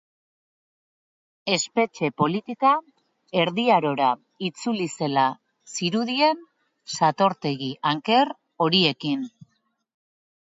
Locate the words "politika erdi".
2.21-3.65